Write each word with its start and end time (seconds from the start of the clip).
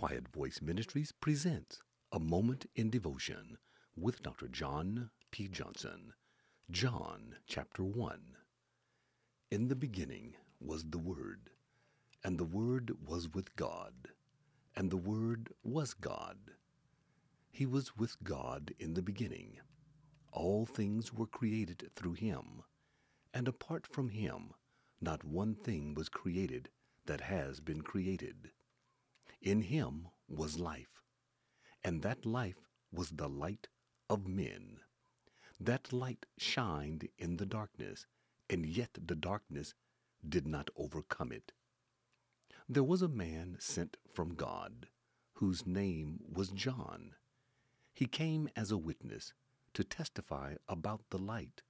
Quiet 0.00 0.28
Voice 0.28 0.62
Ministries 0.62 1.12
presents 1.12 1.82
A 2.10 2.18
Moment 2.18 2.64
in 2.74 2.88
Devotion 2.88 3.58
with 3.94 4.22
Dr. 4.22 4.48
John 4.48 5.10
P. 5.30 5.46
Johnson. 5.46 6.14
John 6.70 7.36
chapter 7.46 7.84
1. 7.84 8.18
In 9.50 9.68
the 9.68 9.76
beginning 9.76 10.36
was 10.58 10.84
the 10.84 10.96
Word, 10.96 11.50
and 12.24 12.38
the 12.38 12.46
Word 12.46 12.96
was 13.06 13.28
with 13.34 13.54
God, 13.56 13.92
and 14.74 14.90
the 14.90 14.96
Word 14.96 15.52
was 15.62 15.92
God. 15.92 16.38
He 17.50 17.66
was 17.66 17.94
with 17.94 18.16
God 18.24 18.72
in 18.78 18.94
the 18.94 19.02
beginning. 19.02 19.58
All 20.32 20.64
things 20.64 21.12
were 21.12 21.26
created 21.26 21.90
through 21.94 22.14
him, 22.14 22.62
and 23.34 23.46
apart 23.46 23.86
from 23.86 24.08
him, 24.08 24.54
not 24.98 25.24
one 25.24 25.54
thing 25.54 25.92
was 25.92 26.08
created 26.08 26.70
that 27.04 27.20
has 27.20 27.60
been 27.60 27.82
created. 27.82 28.50
In 29.40 29.62
him 29.62 30.08
was 30.28 30.58
life, 30.58 31.02
and 31.82 32.02
that 32.02 32.26
life 32.26 32.68
was 32.92 33.10
the 33.10 33.28
light 33.28 33.68
of 34.08 34.26
men. 34.26 34.80
That 35.58 35.92
light 35.92 36.26
shined 36.36 37.08
in 37.18 37.38
the 37.38 37.46
darkness, 37.46 38.06
and 38.50 38.66
yet 38.66 38.98
the 39.02 39.14
darkness 39.14 39.74
did 40.28 40.46
not 40.46 40.68
overcome 40.76 41.32
it. 41.32 41.52
There 42.68 42.84
was 42.84 43.00
a 43.00 43.08
man 43.08 43.56
sent 43.58 43.96
from 44.12 44.34
God, 44.34 44.88
whose 45.34 45.66
name 45.66 46.20
was 46.30 46.50
John. 46.50 47.14
He 47.94 48.06
came 48.06 48.48
as 48.54 48.70
a 48.70 48.78
witness 48.78 49.32
to 49.74 49.84
testify 49.84 50.56
about 50.68 51.02
the 51.10 51.18
light, 51.18 51.62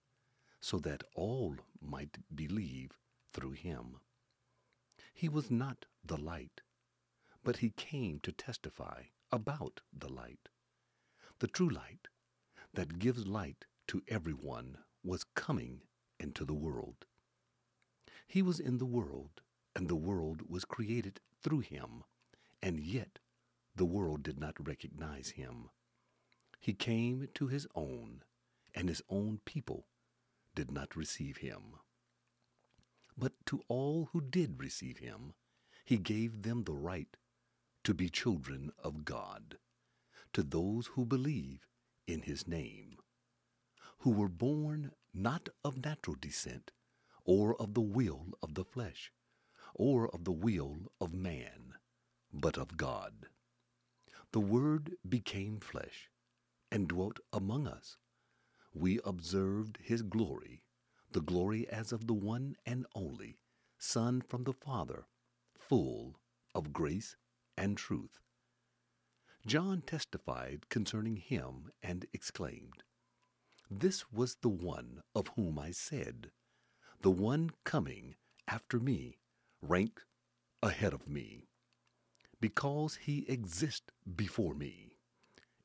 so 0.60 0.78
that 0.80 1.04
all 1.14 1.56
might 1.80 2.18
believe 2.34 2.98
through 3.32 3.52
him. 3.52 4.00
He 5.14 5.28
was 5.28 5.50
not 5.50 5.86
the 6.04 6.16
light, 6.16 6.62
but 7.42 7.58
he 7.58 7.70
came 7.70 8.20
to 8.20 8.32
testify 8.32 9.04
about 9.32 9.80
the 9.92 10.08
light. 10.08 10.48
The 11.38 11.46
true 11.46 11.70
light 11.70 12.08
that 12.74 12.98
gives 12.98 13.26
light 13.26 13.64
to 13.88 14.02
everyone 14.08 14.78
was 15.02 15.24
coming 15.34 15.82
into 16.18 16.44
the 16.44 16.54
world. 16.54 17.06
He 18.26 18.42
was 18.42 18.60
in 18.60 18.78
the 18.78 18.86
world, 18.86 19.40
and 19.74 19.88
the 19.88 19.96
world 19.96 20.42
was 20.48 20.64
created 20.64 21.20
through 21.42 21.60
him, 21.60 22.04
and 22.62 22.78
yet 22.78 23.18
the 23.74 23.86
world 23.86 24.22
did 24.22 24.38
not 24.38 24.66
recognize 24.66 25.30
him. 25.30 25.70
He 26.60 26.74
came 26.74 27.28
to 27.34 27.46
his 27.46 27.66
own, 27.74 28.22
and 28.74 28.88
his 28.88 29.02
own 29.08 29.40
people 29.44 29.86
did 30.54 30.70
not 30.70 30.94
receive 30.94 31.38
him. 31.38 31.76
But 33.16 33.32
to 33.46 33.62
all 33.68 34.10
who 34.12 34.20
did 34.20 34.60
receive 34.60 34.98
him, 34.98 35.32
he 35.84 35.96
gave 35.96 36.42
them 36.42 36.64
the 36.64 36.74
right 36.74 37.16
to 37.84 37.94
be 37.94 38.08
children 38.08 38.70
of 38.82 39.04
God, 39.04 39.58
to 40.32 40.42
those 40.42 40.88
who 40.88 41.04
believe 41.04 41.66
in 42.06 42.22
his 42.22 42.46
name, 42.46 42.98
who 43.98 44.10
were 44.10 44.28
born 44.28 44.92
not 45.12 45.48
of 45.64 45.84
natural 45.84 46.16
descent, 46.20 46.72
or 47.24 47.60
of 47.60 47.74
the 47.74 47.80
will 47.80 48.26
of 48.42 48.54
the 48.54 48.64
flesh, 48.64 49.12
or 49.74 50.08
of 50.08 50.24
the 50.24 50.32
will 50.32 50.92
of 51.00 51.12
man, 51.14 51.74
but 52.32 52.56
of 52.56 52.76
God. 52.76 53.26
The 54.32 54.40
Word 54.40 54.96
became 55.08 55.58
flesh 55.58 56.10
and 56.70 56.88
dwelt 56.88 57.18
among 57.32 57.66
us. 57.66 57.96
We 58.72 59.00
observed 59.04 59.78
his 59.82 60.02
glory, 60.02 60.62
the 61.10 61.20
glory 61.20 61.68
as 61.68 61.92
of 61.92 62.06
the 62.06 62.14
one 62.14 62.56
and 62.64 62.86
only 62.94 63.38
Son 63.78 64.20
from 64.20 64.44
the 64.44 64.52
Father, 64.52 65.06
full 65.58 66.20
of 66.54 66.72
grace 66.72 67.16
and 67.60 67.76
truth. 67.76 68.18
John 69.46 69.82
testified 69.82 70.70
concerning 70.70 71.16
him 71.16 71.70
and 71.82 72.06
exclaimed, 72.14 72.82
This 73.70 74.10
was 74.10 74.36
the 74.36 74.48
one 74.48 75.02
of 75.14 75.28
whom 75.36 75.58
I 75.58 75.70
said, 75.70 76.30
The 77.02 77.10
one 77.10 77.50
coming 77.64 78.14
after 78.48 78.80
me 78.80 79.18
ranked 79.60 80.04
ahead 80.62 80.94
of 80.94 81.06
me, 81.06 81.48
because 82.40 82.96
he 82.96 83.28
exists 83.28 83.92
before 84.16 84.54
me. 84.54 84.96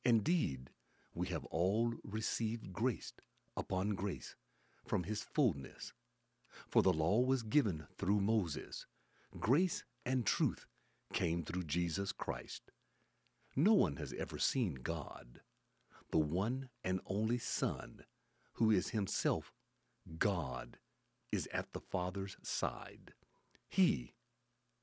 Indeed, 0.04 0.68
we 1.14 1.28
have 1.28 1.46
all 1.46 1.94
received 2.04 2.74
grace 2.74 3.14
upon 3.56 3.94
grace 3.94 4.36
from 4.86 5.04
his 5.04 5.22
fullness. 5.22 5.94
For 6.68 6.82
the 6.82 6.92
law 6.92 7.20
was 7.20 7.42
given 7.42 7.86
through 7.96 8.20
Moses, 8.20 8.84
grace 9.40 9.84
and 10.04 10.26
truth 10.26 10.66
came 11.12 11.42
through 11.42 11.64
Jesus 11.64 12.12
Christ. 12.12 12.70
No 13.54 13.72
one 13.72 13.96
has 13.96 14.12
ever 14.12 14.38
seen 14.38 14.74
God, 14.74 15.40
the 16.10 16.18
one 16.18 16.68
and 16.84 17.00
only 17.06 17.38
Son, 17.38 18.04
who 18.54 18.70
is 18.70 18.90
himself 18.90 19.52
God, 20.18 20.78
is 21.32 21.48
at 21.52 21.72
the 21.72 21.80
Father's 21.80 22.36
side. 22.42 23.14
He 23.68 24.14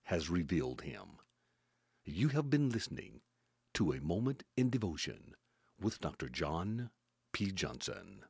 has 0.04 0.30
revealed 0.30 0.82
him. 0.82 1.20
You 2.04 2.30
have 2.30 2.50
been 2.50 2.70
listening 2.70 3.22
to 3.76 3.94
A 3.94 4.02
Moment 4.02 4.44
in 4.58 4.70
Devotion 4.70 5.36
with 5.80 6.02
Dr. 6.02 6.30
John 6.30 6.90
P. 7.32 7.52
Johnson. 7.52 8.26